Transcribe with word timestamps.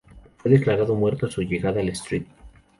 Fue 0.37 0.49
declarado 0.49 0.95
muerto 0.95 1.27
a 1.27 1.29
su 1.29 1.43
llegada 1.43 1.79
al 1.79 1.89
St. 1.89 2.25